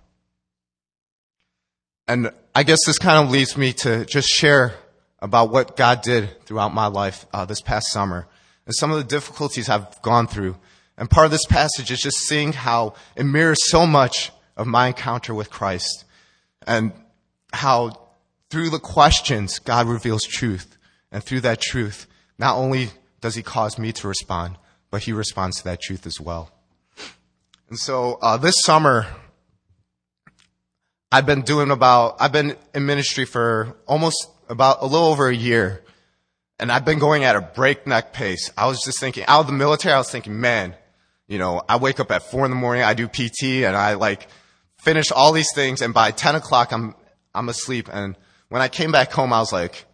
[2.07, 4.75] And I guess this kind of leads me to just share
[5.19, 8.27] about what God did throughout my life uh, this past summer
[8.65, 10.55] and some of the difficulties I've gone through
[10.97, 14.87] And part of this passage is just seeing how it mirrors so much of my
[14.87, 16.05] encounter with Christ
[16.65, 16.93] and
[17.51, 17.99] how
[18.49, 20.77] through the questions, God reveals truth.
[21.11, 22.89] And through that truth, not only
[23.21, 24.57] does he cause me to respond,
[24.89, 26.51] but he responds to that truth as well.
[27.69, 29.07] And so, uh, this summer,
[31.15, 35.33] I've been doing about, I've been in ministry for almost about a little over a
[35.33, 35.81] year.
[36.59, 38.51] And I've been going at a breakneck pace.
[38.57, 40.75] I was just thinking, out of the military, I was thinking, man,
[41.29, 43.93] you know, I wake up at four in the morning, I do PT, and I
[43.93, 44.27] like
[44.79, 46.95] finish all these things, and by 10 o'clock, I'm,
[47.33, 47.87] I'm asleep.
[47.89, 48.17] And
[48.49, 49.85] when I came back home, I was like,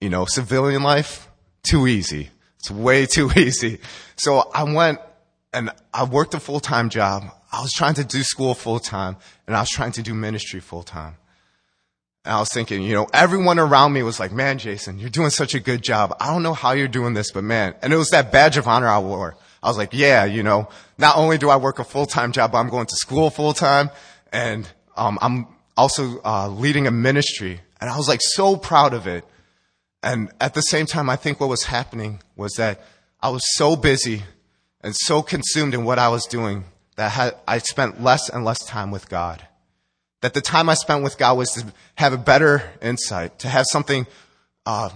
[0.00, 1.28] you know, civilian life,
[1.64, 2.30] too easy.
[2.60, 3.78] It's way too easy.
[4.16, 5.00] So I went
[5.52, 7.24] and I worked a full-time job.
[7.52, 11.16] I was trying to do school full-time and I was trying to do ministry full-time.
[12.24, 15.30] And I was thinking, you know, everyone around me was like, man, Jason, you're doing
[15.30, 16.14] such a good job.
[16.20, 18.66] I don't know how you're doing this, but man, and it was that badge of
[18.66, 19.36] honor I wore.
[19.62, 22.58] I was like, yeah, you know, not only do I work a full-time job, but
[22.58, 23.90] I'm going to school full-time
[24.32, 27.60] and, um, I'm also, uh, leading a ministry.
[27.80, 29.24] And I was like so proud of it.
[30.02, 32.82] And at the same time, I think what was happening was that
[33.20, 34.22] I was so busy
[34.86, 36.62] and so consumed in what I was doing
[36.94, 39.44] that I spent less and less time with God.
[40.20, 43.66] That the time I spent with God was to have a better insight, to have
[43.72, 44.06] something
[44.64, 44.90] uh,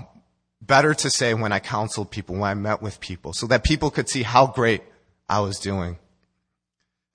[0.63, 3.91] better to say when I counseled people, when I met with people, so that people
[3.91, 4.83] could see how great
[5.29, 5.99] I was doing.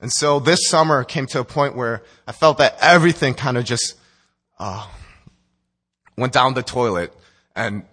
[0.01, 3.63] And so this summer came to a point where I felt that everything kind of
[3.63, 3.95] just
[4.59, 4.85] uh,
[6.17, 7.13] went down the toilet.
[7.55, 7.83] And,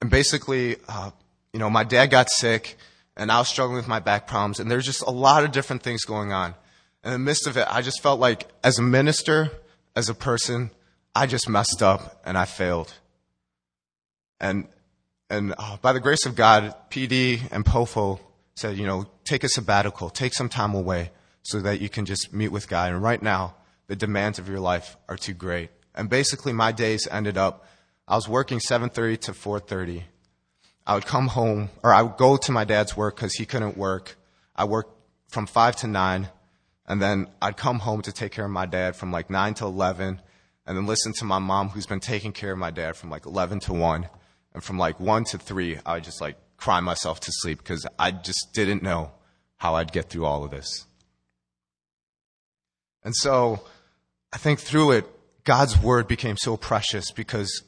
[0.00, 1.10] and basically, uh,
[1.52, 2.76] you know, my dad got sick
[3.20, 5.82] and I was struggling with my back problems and there's just a lot of different
[5.82, 6.54] things going on.
[7.04, 9.50] In the midst of it, I just felt like as a minister,
[9.94, 10.70] as a person,
[11.14, 12.94] I just messed up and I failed.
[14.40, 14.68] And,
[15.28, 18.20] and uh, by the grace of God, PD and POFO
[18.54, 21.10] said, you know, take a sabbatical, take some time away
[21.42, 22.90] so that you can just meet with God.
[22.90, 23.54] And right now,
[23.86, 25.68] the demands of your life are too great.
[25.94, 27.66] And basically, my days ended up,
[28.08, 30.04] I was working 7.30 to 4.30.
[30.86, 33.76] I would come home, or I would go to my dad's work because he couldn't
[33.76, 34.16] work.
[34.56, 34.94] I worked
[35.28, 36.28] from 5 to 9,
[36.86, 39.66] and then I'd come home to take care of my dad from like 9 to
[39.66, 40.20] 11,
[40.66, 43.26] and then listen to my mom who's been taking care of my dad from like
[43.26, 44.08] 11 to 1.
[44.52, 47.86] And from like 1 to 3, I would just like cry myself to sleep because
[47.98, 49.12] I just didn't know
[49.58, 50.86] how I'd get through all of this.
[53.04, 53.62] And so
[54.32, 55.06] I think through it,
[55.44, 57.62] God's word became so precious because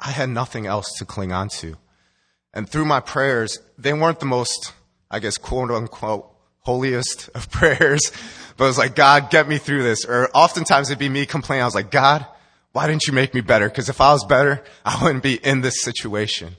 [0.00, 1.76] I had nothing else to cling on to.
[2.54, 4.72] And through my prayers, they weren't the most,
[5.10, 6.28] I guess, quote unquote,
[6.60, 8.12] holiest of prayers,
[8.56, 10.04] but it was like, God, get me through this.
[10.04, 11.62] Or oftentimes it'd be me complaining.
[11.62, 12.26] I was like, God,
[12.72, 13.68] why didn't you make me better?
[13.68, 16.56] Because if I was better, I wouldn't be in this situation.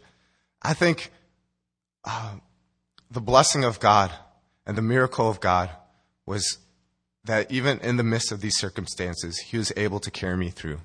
[0.62, 1.12] I think
[2.04, 2.36] uh,
[3.12, 4.12] the blessing of God
[4.66, 5.70] and the miracle of God
[6.26, 6.58] was
[7.26, 10.80] that even in the midst of these circumstances, he was able to carry me through.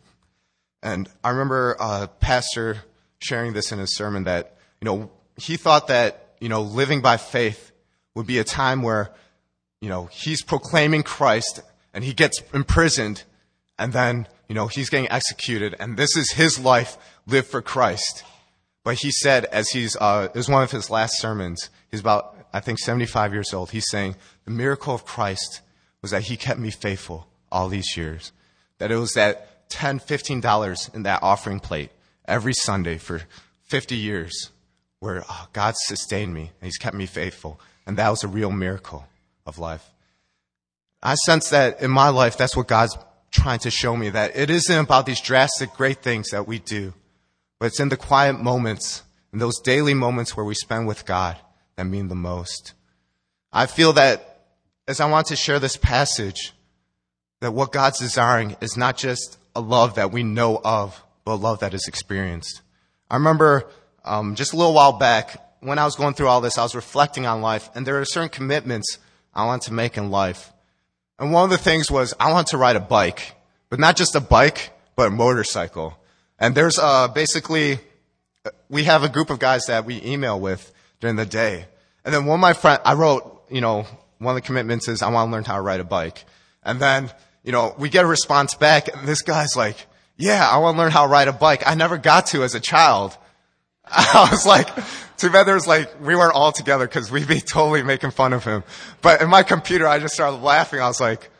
[0.82, 2.78] And I remember a uh, pastor
[3.20, 7.16] sharing this in his sermon that, you know, he thought that, you know, living by
[7.16, 7.72] faith
[8.14, 9.10] would be a time where,
[9.80, 11.60] you know, he's proclaiming Christ
[11.94, 13.24] and he gets imprisoned
[13.78, 18.24] and then, you know, he's getting executed and this is his life lived for Christ.
[18.84, 22.36] But he said, as he's, uh, it was one of his last sermons, he's about,
[22.52, 25.60] I think, 75 years old, he's saying, the miracle of Christ
[26.00, 28.32] was that he kept me faithful all these years.
[28.78, 31.90] That it was that 10, 15 dollars in that offering plate
[32.26, 33.22] every Sunday for
[33.64, 34.50] 50 years
[35.00, 37.60] where oh, God sustained me and he's kept me faithful.
[37.86, 39.06] And that was a real miracle
[39.46, 39.92] of life.
[41.02, 42.96] I sense that in my life, that's what God's
[43.30, 46.92] trying to show me that it isn't about these drastic great things that we do,
[47.58, 51.36] but it's in the quiet moments, in those daily moments where we spend with God
[51.76, 52.72] that mean the most.
[53.52, 54.46] I feel that
[54.88, 56.52] as I want to share this passage,
[57.40, 61.36] that what God's desiring is not just a love that we know of, but a
[61.36, 62.62] love that is experienced.
[63.10, 63.66] I remember
[64.08, 66.74] um, just a little while back when I was going through all this, I was
[66.74, 68.98] reflecting on life, and there are certain commitments
[69.34, 70.52] I want to make in life.
[71.18, 73.34] And one of the things was I want to ride a bike,
[73.70, 75.98] but not just a bike, but a motorcycle.
[76.38, 77.80] And there's uh, basically
[78.68, 81.66] we have a group of guys that we email with during the day.
[82.04, 83.84] And then one of my friends, I wrote, you know,
[84.18, 86.24] one of the commitments is I want to learn how to ride a bike.
[86.62, 87.10] And then,
[87.42, 90.82] you know, we get a response back and this guy's like, yeah, I want to
[90.82, 91.62] learn how to ride a bike.
[91.66, 93.16] I never got to as a child.
[93.92, 94.68] I was like,
[95.16, 98.44] too bad there's like, we weren't all together because we'd be totally making fun of
[98.44, 98.64] him.
[99.02, 100.80] But in my computer, I just started laughing.
[100.80, 101.30] I was like,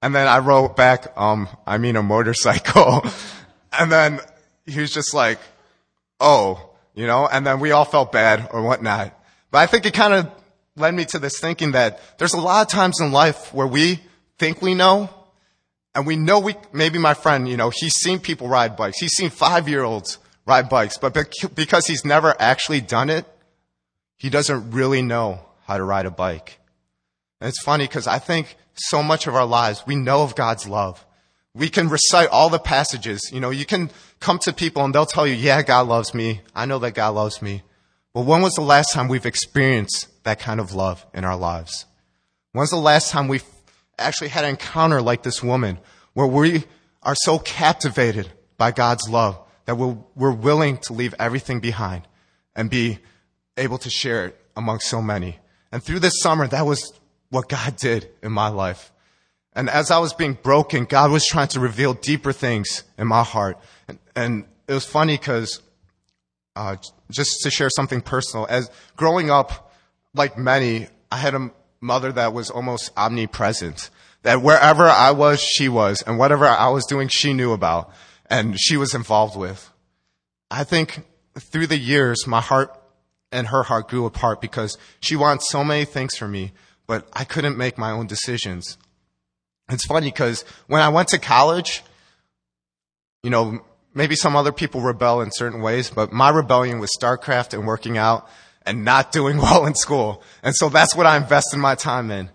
[0.00, 3.04] and then I wrote back, um, I mean a motorcycle.
[3.78, 4.20] and then
[4.66, 5.38] he was just like,
[6.20, 9.18] oh, you know, and then we all felt bad or whatnot.
[9.50, 10.30] But I think it kind of
[10.76, 14.00] led me to this thinking that there's a lot of times in life where we
[14.38, 15.10] think we know,
[15.94, 19.00] and we know we, maybe my friend, you know, he's seen people ride bikes.
[19.00, 20.18] He's seen five year olds
[20.48, 21.14] ride bikes, but
[21.54, 23.26] because he's never actually done it,
[24.16, 26.58] he doesn't really know how to ride a bike.
[27.40, 30.66] And it's funny because I think so much of our lives, we know of God's
[30.66, 31.04] love.
[31.54, 33.30] We can recite all the passages.
[33.32, 33.90] You know, you can
[34.20, 36.40] come to people and they'll tell you, yeah, God loves me.
[36.54, 37.62] I know that God loves me.
[38.14, 41.84] But when was the last time we've experienced that kind of love in our lives?
[42.52, 43.44] When's the last time we've
[43.98, 45.78] actually had an encounter like this woman
[46.14, 46.64] where we
[47.02, 49.38] are so captivated by God's love
[49.68, 52.08] that we're, we're willing to leave everything behind
[52.56, 52.98] and be
[53.58, 55.38] able to share it among so many?
[55.70, 56.90] And through this summer, that was
[57.28, 58.90] what God did in my life.
[59.52, 63.22] And as I was being broken, God was trying to reveal deeper things in my
[63.22, 63.58] heart.
[63.88, 65.60] And, and it was funny because,
[66.56, 66.76] uh,
[67.10, 69.74] just to share something personal, as growing up,
[70.14, 71.50] like many, I had a
[71.82, 73.90] mother that was almost omnipresent.
[74.22, 77.92] That wherever I was, she was, and whatever I was doing, she knew about,
[78.30, 79.70] and she was involved with.
[80.50, 81.04] I think
[81.38, 82.74] through the years, my heart
[83.30, 86.52] and her heart grew apart because she wanted so many things for me,
[86.86, 88.78] but I couldn't make my own decisions.
[89.68, 91.82] It's funny because when I went to college,
[93.22, 93.60] you know,
[93.94, 97.98] maybe some other people rebel in certain ways, but my rebellion was StarCraft and working
[97.98, 98.28] out
[98.64, 100.22] and not doing well in school.
[100.42, 102.30] And so that's what I invested my time in.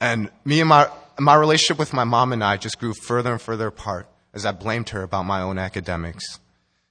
[0.00, 0.90] And me and my,
[1.20, 4.52] my relationship with my mom and I just grew further and further apart as I
[4.52, 6.38] blamed her about my own academics.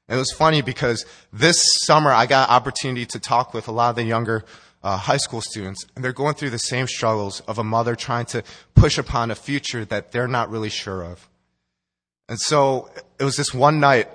[0.08, 3.92] And it was funny because this summer I got opportunity to talk with a lot
[3.92, 4.44] of the younger
[4.84, 8.26] uh, high school students, and they're going through the same struggles of a mother trying
[8.26, 11.30] to push upon a future that they're not really sure of.
[12.28, 12.90] And so
[13.20, 14.10] it was this one night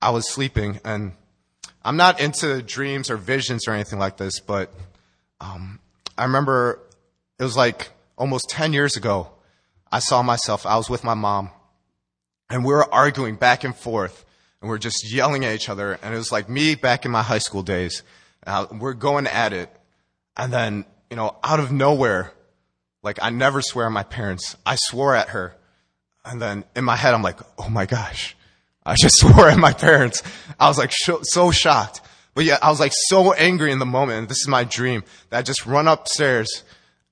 [0.00, 1.12] I was sleeping, and
[1.84, 4.72] I'm not into dreams or visions or anything like this, but
[5.40, 5.80] um,
[6.16, 6.80] I remember
[7.38, 9.30] it was like almost 10 years ago.
[9.90, 11.50] I saw myself, I was with my mom,
[12.50, 14.24] and we were arguing back and forth,
[14.60, 17.10] and we are just yelling at each other, and it was like me back in
[17.10, 18.02] my high school days.
[18.46, 19.70] Uh, we're going at it,
[20.36, 22.32] and then, you know, out of nowhere,
[23.02, 24.56] like I never swear at my parents.
[24.64, 25.54] I swore at her.
[26.24, 28.36] And then in my head, I'm like, oh my gosh,
[28.84, 30.22] I just swore at my parents.
[30.58, 32.00] I was like sh- so shocked.
[32.34, 34.28] But yeah, I was like so angry in the moment.
[34.28, 36.62] This is my dream that I just run upstairs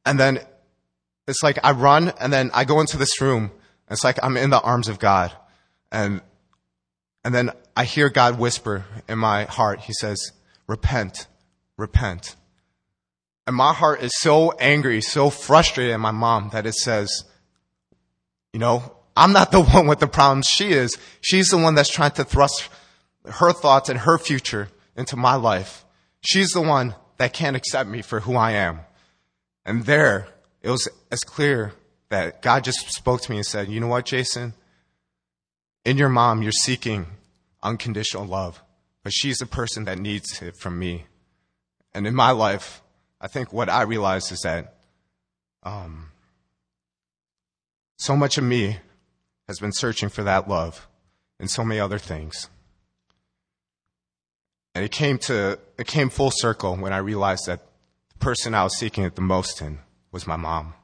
[0.05, 0.39] and then
[1.27, 3.51] it's like I run and then I go into this room.
[3.91, 5.33] It's like I'm in the arms of God.
[5.93, 6.21] And,
[7.25, 9.81] and then I hear God whisper in my heart.
[9.81, 10.33] He says,
[10.67, 11.27] repent,
[11.77, 12.37] repent.
[13.47, 17.25] And my heart is so angry, so frustrated at my mom that it says,
[18.53, 20.47] you know, I'm not the one with the problems.
[20.47, 20.97] She is.
[21.21, 22.69] She's the one that's trying to thrust
[23.25, 25.85] her thoughts and her future into my life.
[26.21, 28.81] She's the one that can't accept me for who I am.
[29.65, 30.29] And there,
[30.63, 31.73] it was as clear
[32.09, 34.55] that God just spoke to me and said, you know what, Jason?
[35.85, 37.07] In your mom, you're seeking
[37.63, 38.63] unconditional love,
[39.03, 41.07] but she's the person that needs it from me.
[41.95, 42.83] And in my life,
[43.21, 44.75] I think what I realized is that
[45.63, 46.11] um,
[47.99, 48.79] so much of me
[49.49, 50.87] has been searching for that love
[51.41, 52.49] and so many other things.
[54.75, 57.63] And it came to it came full circle when I realized that
[58.11, 59.79] the person I was seeking it the most in
[60.13, 60.75] was my mom.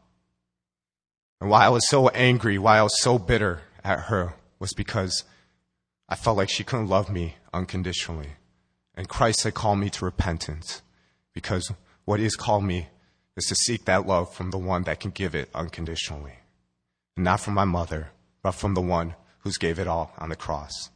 [1.43, 5.25] And why I was so angry, why I was so bitter at her was because
[6.09, 8.35] I felt like she couldn't love me unconditionally.
[8.95, 10.83] And Christ had called me to repentance
[11.35, 11.73] because
[12.05, 12.91] what he has called me
[13.37, 16.35] is to seek that love from the one that can give it unconditionally.
[17.17, 18.11] Not from my mother,
[18.45, 20.91] but from the one who's gave it all on the cross.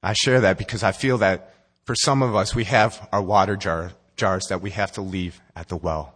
[0.00, 3.56] I share that because I feel that for some of us, we have our water
[3.56, 6.14] jar, jars that we have to leave at the well.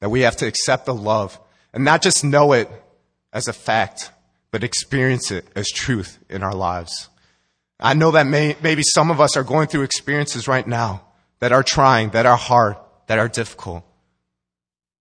[0.00, 1.38] That we have to accept the love
[1.72, 2.70] and not just know it
[3.32, 4.10] as a fact,
[4.50, 7.08] but experience it as truth in our lives.
[7.80, 11.02] I know that may, maybe some of us are going through experiences right now
[11.38, 13.84] that are trying, that are hard, that are difficult.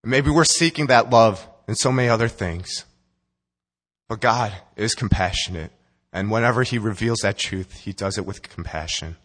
[0.04, 2.86] Maybe we're seeking that love and so many other things.
[4.08, 5.72] But God is compassionate.
[6.14, 9.18] And whenever He reveals that truth, He does it with compassion.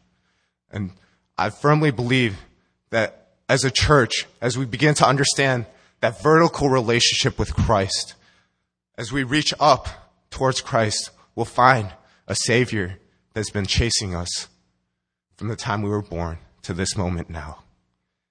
[0.71, 0.93] And
[1.39, 2.39] I firmly believe
[2.91, 5.67] that as a church, as we begin to understand
[6.03, 8.15] that vertical relationship with Christ,
[8.99, 9.89] as we reach up
[10.31, 11.93] towards Christ, we'll find
[12.27, 12.99] a Savior
[13.33, 14.49] that's been chasing us
[15.37, 17.63] from the time we were born to this moment now.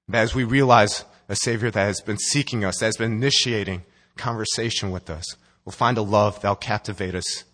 [0.09, 3.83] That as we realize a Savior that has been seeking us, that has been initiating
[4.17, 5.25] conversation with us,
[5.63, 7.45] we'll find a love that'll captivate us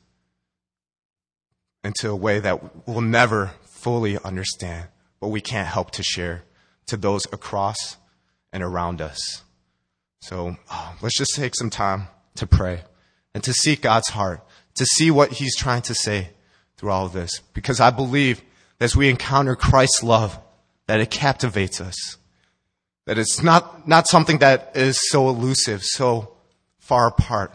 [1.83, 4.87] into a way that we'll never fully understand,
[5.19, 6.41] but we can't help to share
[6.87, 7.97] to those across
[8.51, 9.43] and around us.
[10.21, 12.83] So oh, let's just take some time to pray
[13.33, 14.45] and to seek God's heart,
[14.75, 16.29] to see what He's trying to say
[16.77, 17.39] through all of this.
[17.53, 18.41] Because I believe
[18.79, 20.39] that as we encounter Christ's love,
[20.87, 22.17] that it captivates us.
[23.05, 26.33] That it's not, not something that is so elusive, so
[26.79, 27.53] far apart.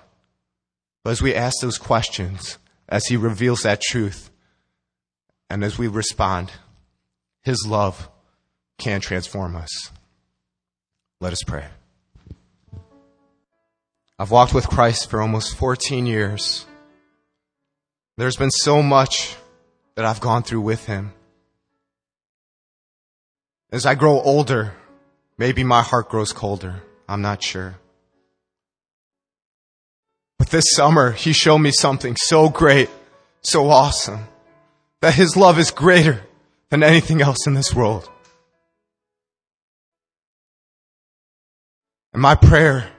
[1.04, 2.58] But as we ask those questions,
[2.88, 4.30] as He reveals that truth,
[5.50, 6.52] and as we respond,
[7.42, 8.08] His love
[8.78, 9.90] can transform us.
[11.20, 11.66] Let us pray.
[14.22, 16.64] I've walked with Christ for almost 14 years.
[18.16, 19.34] There's been so much
[19.96, 21.12] that I've gone through with Him.
[23.72, 24.74] As I grow older,
[25.38, 26.84] maybe my heart grows colder.
[27.08, 27.74] I'm not sure.
[30.38, 32.90] But this summer, He showed me something so great,
[33.40, 34.28] so awesome,
[35.00, 36.20] that His love is greater
[36.68, 38.08] than anything else in this world.
[42.12, 42.91] And my prayer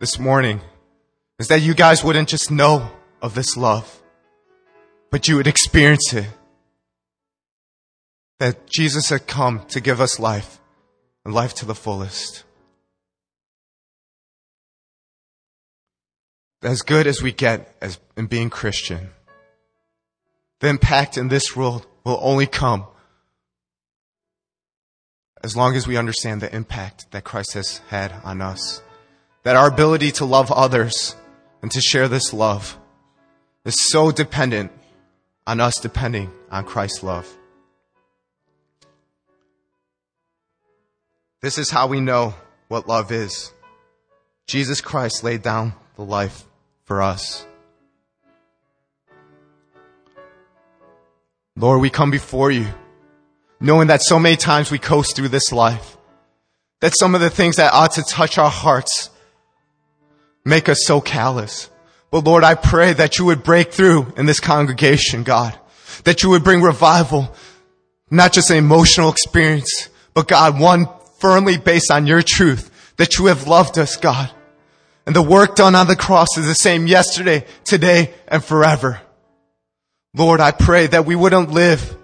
[0.00, 0.60] this morning
[1.38, 2.90] is that you guys wouldn't just know
[3.20, 4.02] of this love,
[5.10, 6.26] but you would experience it.
[8.38, 10.60] That Jesus had come to give us life
[11.24, 12.44] and life to the fullest.
[16.62, 19.10] As good as we get as in being Christian,
[20.60, 22.86] the impact in this world will only come
[25.42, 28.82] as long as we understand the impact that Christ has had on us.
[29.48, 31.16] That our ability to love others
[31.62, 32.78] and to share this love
[33.64, 34.70] is so dependent
[35.46, 37.26] on us depending on Christ's love.
[41.40, 42.34] This is how we know
[42.68, 43.50] what love is.
[44.46, 46.44] Jesus Christ laid down the life
[46.84, 47.46] for us.
[51.56, 52.66] Lord, we come before you
[53.60, 55.96] knowing that so many times we coast through this life.
[56.80, 59.08] That some of the things that ought to touch our hearts
[60.44, 61.70] make us so callous.
[62.10, 65.58] But Lord, I pray that you would break through in this congregation, God.
[66.04, 67.34] That you would bring revival,
[68.10, 73.26] not just an emotional experience, but God, one firmly based on your truth, that you
[73.26, 74.30] have loved us, God.
[75.06, 79.00] And the work done on the cross is the same yesterday, today, and forever.
[80.14, 81.96] Lord, I pray that we wouldn't live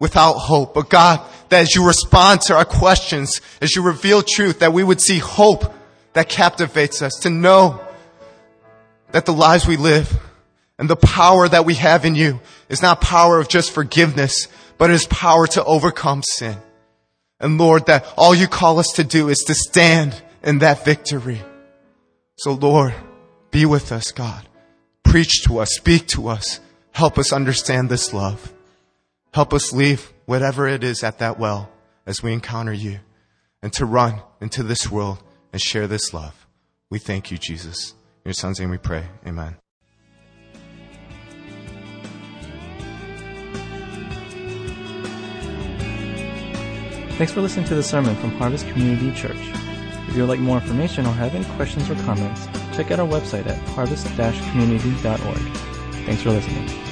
[0.00, 0.74] without hope.
[0.74, 4.84] But God, that as you respond to our questions, as you reveal truth, that we
[4.84, 5.74] would see hope
[6.18, 7.80] that captivates us, to know
[9.12, 10.18] that the lives we live
[10.76, 14.48] and the power that we have in you is not power of just forgiveness,
[14.78, 16.56] but is power to overcome sin.
[17.38, 21.40] And Lord, that all you call us to do is to stand in that victory.
[22.38, 22.94] So Lord,
[23.52, 24.44] be with us, God.
[25.04, 26.58] Preach to us, speak to us,
[26.90, 28.52] help us understand this love.
[29.32, 31.70] Help us leave whatever it is at that well
[32.06, 32.98] as we encounter you
[33.62, 36.46] and to run into this world and share this love.
[36.90, 37.92] We thank you, Jesus.
[38.24, 39.04] In your son's name we pray.
[39.26, 39.56] Amen.
[47.18, 49.36] Thanks for listening to the sermon from Harvest Community Church.
[50.08, 52.46] If you would like more information or have any questions or comments,
[52.76, 55.18] check out our website at harvest-community.org.
[56.06, 56.87] Thanks for listening.